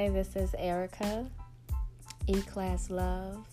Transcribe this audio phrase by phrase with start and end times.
[0.00, 1.26] Hi, this is Erica,
[2.26, 3.46] E Class Love,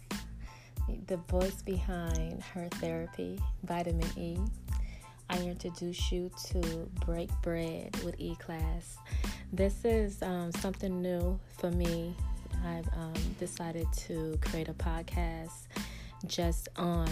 [1.07, 4.37] the voice behind her therapy, Vitamin E.
[5.29, 8.97] I introduce you to Break Bread with E Class.
[9.51, 12.15] This is um, something new for me.
[12.65, 15.67] I've um, decided to create a podcast
[16.27, 17.09] just on,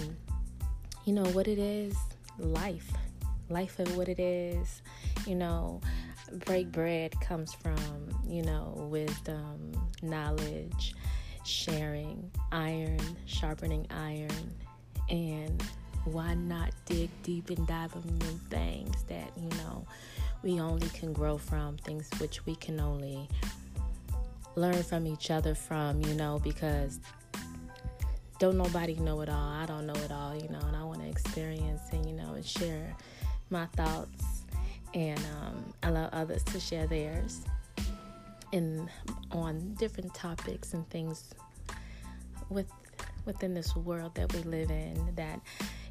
[1.04, 1.94] you know, what it is
[2.40, 2.90] life,
[3.50, 4.82] life of what it is,
[5.26, 5.82] you know
[6.46, 10.96] break bread comes from, you know, wisdom, knowledge,
[11.44, 14.54] sharing, iron, sharpening iron,
[15.10, 15.64] and
[16.06, 19.86] why not dig deep and dive into new things that, you know,
[20.44, 23.28] we only can grow from, things which we can only
[24.56, 27.00] learn from each other from, you know, because
[28.40, 29.50] don't nobody know it all.
[29.50, 32.34] I don't know it all, you know, and I want to experience and, you know,
[32.34, 32.96] and share
[33.50, 34.46] my thoughts
[34.94, 37.42] and um, allow others to share theirs
[38.52, 38.90] in
[39.32, 41.34] on different topics and things
[42.50, 42.72] with
[43.26, 45.40] within this world that we live in that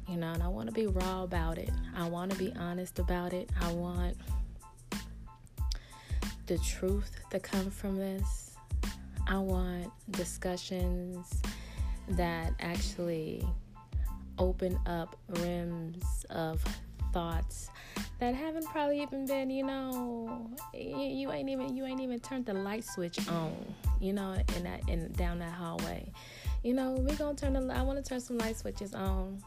[0.07, 1.69] you know and I want to be raw about it.
[1.95, 3.49] I want to be honest about it.
[3.61, 4.17] I want
[6.47, 8.51] the truth to come from this.
[9.27, 11.41] I want discussions
[12.09, 13.45] that actually
[14.37, 16.63] open up rims of
[17.15, 17.69] thoughts
[18.19, 22.53] that haven't probably even been, you know, you, ain't even you ain't even turned the
[22.53, 23.55] light switch on,
[24.01, 26.11] you know, in that in down that hallway.
[26.61, 27.73] You know, we gonna turn the.
[27.73, 29.41] I want to turn some light switches on,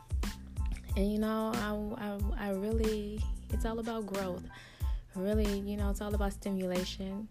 [0.96, 1.52] and you know,
[1.98, 4.44] I, I I really, it's all about growth.
[5.14, 7.28] Really, you know, it's all about stimulation.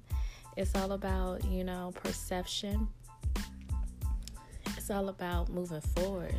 [0.55, 2.87] It's all about you know perception.
[4.77, 6.35] It's all about moving forward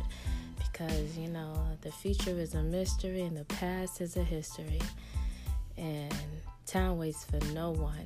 [0.79, 4.79] because you know the future is a mystery and the past is a history.
[5.77, 6.13] And
[6.65, 8.05] time waits for no one.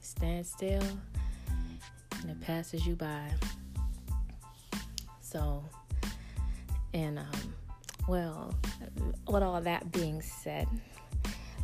[0.00, 0.82] Stand still
[2.20, 3.30] and it passes you by.
[5.20, 5.64] So
[6.94, 7.54] and um
[8.06, 8.54] well
[9.28, 10.66] with all that being said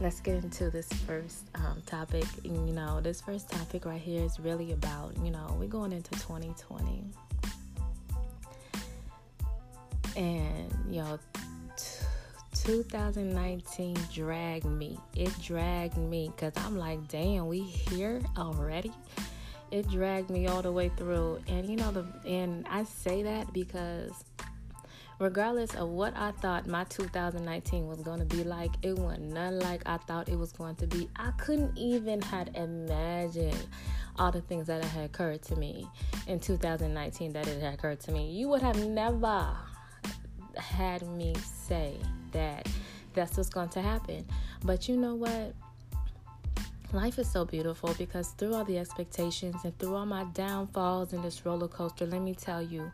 [0.01, 2.25] let's get into this first um, topic.
[2.43, 6.11] You know this first topic right here is really about you know we're going into
[6.13, 7.05] 2020
[10.17, 11.19] and know
[11.77, 12.05] t-
[12.55, 14.99] 2019 dragged me.
[15.15, 18.93] It dragged me because i'm like damn we here already?
[19.71, 21.41] It dragged me all the way through.
[21.49, 24.25] And you know the and i say that because
[25.21, 29.61] regardless of what i thought my 2019 was going to be like it was none
[29.61, 31.09] like i thought it was going to be.
[31.17, 33.67] I couldn't even had imagined
[34.17, 35.87] all the things that had occurred to me
[36.27, 38.31] in 2019 that it had occurred to me.
[38.31, 39.57] You would have never
[40.59, 41.35] had me
[41.67, 41.97] say
[42.33, 42.69] that
[43.15, 44.25] that's what's going to happen.
[44.65, 45.55] But you know what?
[46.93, 51.23] Life is so beautiful because through all the expectations and through all my downfalls in
[51.23, 52.89] this roller coaster, let me tell you,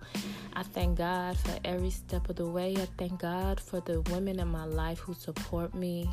[0.54, 2.74] I thank God for every step of the way.
[2.78, 6.08] I thank God for the women in my life who support me,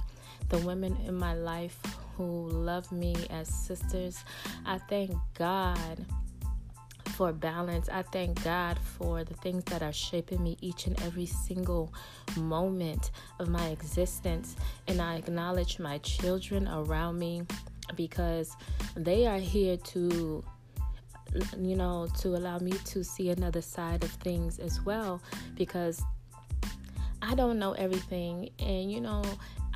[0.50, 1.80] the women in my life
[2.18, 4.22] who love me as sisters.
[4.66, 6.06] I thank God
[7.18, 7.90] for balance.
[7.90, 11.92] I thank God for the things that are shaping me each and every single
[12.38, 14.56] moment of my existence.
[14.88, 17.42] And I acknowledge my children around me
[17.96, 18.56] because
[18.96, 20.44] they are here to
[21.60, 25.22] you know to allow me to see another side of things as well
[25.56, 26.02] because
[27.22, 29.24] I don't know everything and you know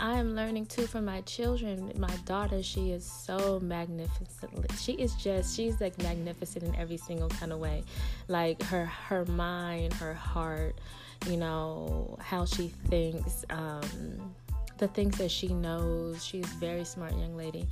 [0.01, 1.93] I am learning too from my children.
[1.95, 4.71] My daughter, she is so magnificent.
[4.79, 7.83] She is just, she's like magnificent in every single kind of way.
[8.27, 10.81] Like her, her mind, her heart,
[11.29, 14.33] you know, how she thinks, um,
[14.79, 16.25] the things that she knows.
[16.25, 17.67] She's very smart young lady.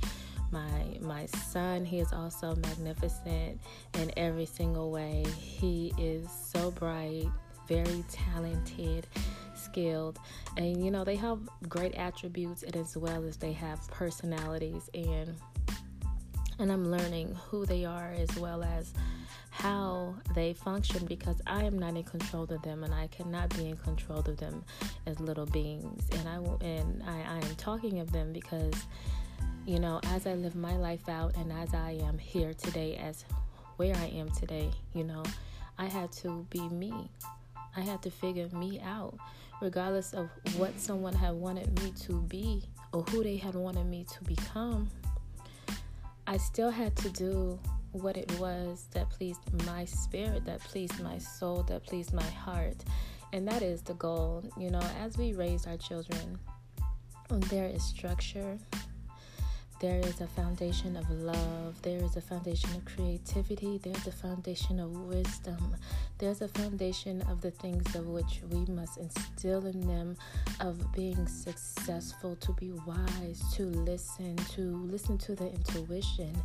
[0.52, 3.60] My my son, he is also magnificent
[3.94, 5.24] in every single way.
[5.36, 7.26] He is so bright,
[7.70, 9.06] very talented
[9.54, 10.18] skilled
[10.56, 15.36] and you know they have great attributes and as well as they have personalities and
[16.58, 18.92] and I'm learning who they are as well as
[19.50, 23.68] how they function because I am not in control of them and I cannot be
[23.68, 24.64] in control of them
[25.06, 26.08] as little beings.
[26.12, 28.74] And I will, and I, I am talking of them because
[29.66, 33.24] you know as I live my life out and as I am here today as
[33.76, 35.22] where I am today you know
[35.78, 37.10] I had to be me
[37.76, 39.18] I had to figure me out
[39.60, 44.04] regardless of what someone had wanted me to be or who they had wanted me
[44.04, 44.90] to become,
[46.26, 47.58] I still had to do
[47.92, 52.76] what it was that pleased my spirit, that pleased my soul, that pleased my heart.
[53.32, 54.44] And that is the goal.
[54.56, 56.38] You know, as we raise our children,
[57.28, 58.58] there is structure,
[59.80, 61.80] there is a foundation of love.
[61.80, 63.78] There is a foundation of creativity.
[63.78, 65.74] There's a foundation of wisdom.
[66.18, 70.18] There's a foundation of the things of which we must instill in them
[70.60, 76.36] of being successful, to be wise, to listen, to listen to the intuition,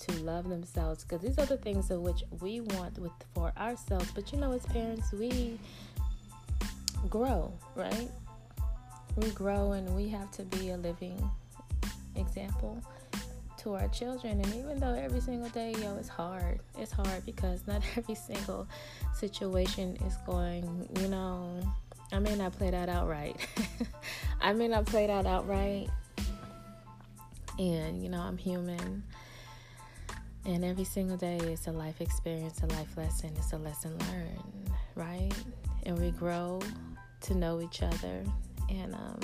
[0.00, 1.04] to love themselves.
[1.04, 4.10] Because these are the things of which we want with for ourselves.
[4.12, 5.60] But you know, as parents, we
[7.08, 8.10] grow, right?
[9.14, 11.30] We grow and we have to be a living
[12.16, 12.82] example
[13.58, 14.40] to our children.
[14.40, 16.60] And even though every single day, yo, it's hard.
[16.78, 18.66] It's hard because not every single
[19.14, 21.60] situation is going, you know,
[22.12, 23.36] I may not play that out right.
[24.40, 25.88] I may not play that out right.
[27.58, 29.02] And, you know, I'm human.
[30.46, 34.70] And every single day is a life experience, a life lesson, it's a lesson learned,
[34.94, 35.32] right?
[35.84, 36.60] And we grow
[37.22, 38.24] to know each other.
[38.70, 39.20] And um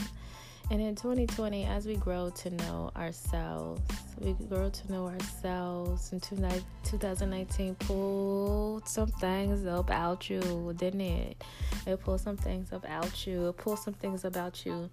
[0.71, 3.81] and in 2020, as we grow to know ourselves,
[4.19, 6.13] we grow to know ourselves.
[6.13, 11.45] In 2019, pulled some things up out you, didn't it?
[11.87, 13.49] It pulled some things up out you.
[13.49, 14.91] It pulled some things about you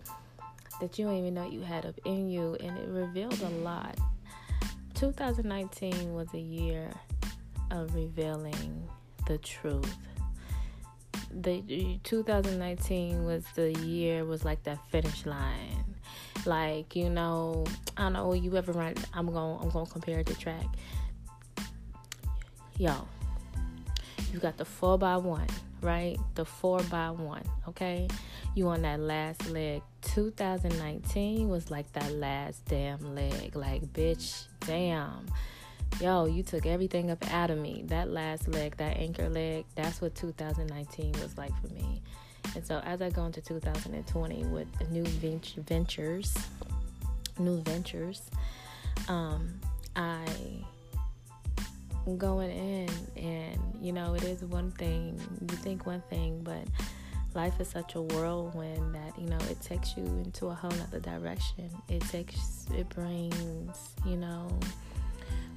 [0.79, 3.97] that you didn't even know you had up in you, and it revealed a lot.
[4.93, 6.91] 2019 was a year
[7.71, 8.87] of revealing
[9.27, 9.97] the truth
[11.41, 15.85] the 2019 was the year was like that finish line.
[16.45, 17.65] Like you know
[17.95, 20.65] i don't know you ever run i'm gonna i'm gonna compare it to track.
[22.77, 23.07] Yo
[24.31, 25.47] you got the four by one
[25.83, 26.17] right?
[26.35, 28.07] The four by one okay?
[28.55, 29.81] You on that last leg.
[30.01, 33.55] 2019 was like that last damn leg.
[33.55, 35.27] Like bitch damn
[35.99, 37.83] yo, you took everything up out of me.
[37.87, 42.01] That last leg, that anchor leg, that's what 2019 was like for me.
[42.55, 46.35] And so as I go into 2020 with new ventures,
[47.39, 48.21] new ventures,
[49.07, 49.59] um,
[49.95, 50.25] I
[52.17, 56.65] going in and you know it is one thing you think one thing but
[57.33, 60.99] life is such a whirlwind that you know it takes you into a whole other
[60.99, 64.49] direction it takes it brings you know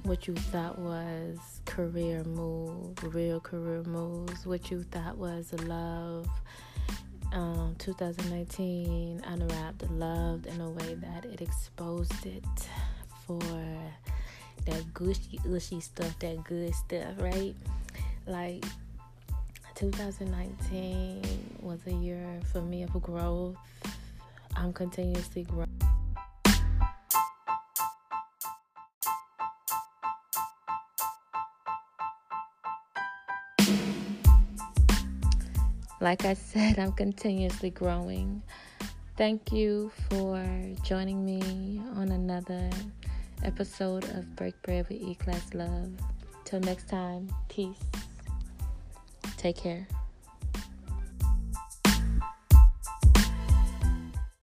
[0.03, 6.29] what you thought was career move, real career moves, what you thought was love.
[7.33, 12.43] Um, 2019 unwrapped loved in a way that it exposed it
[13.25, 13.41] for
[14.65, 17.55] that gushy, gushy stuff, that good stuff, right?
[18.25, 18.63] Like
[19.75, 21.21] 2019
[21.61, 23.57] was a year for me of growth.
[24.55, 25.76] I'm continuously growing.
[36.07, 38.41] Like I said, I'm continuously growing.
[39.17, 40.41] Thank you for
[40.81, 42.69] joining me on another
[43.43, 45.91] episode of Break Bread with E Class Love.
[46.45, 47.83] Till next time, peace.
[49.35, 49.85] Take care.